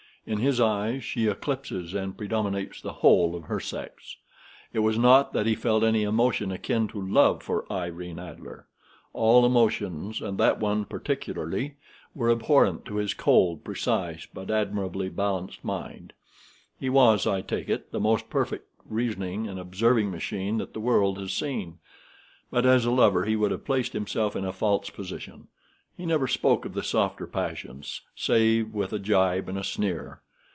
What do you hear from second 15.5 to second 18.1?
mind. He was, I take it, the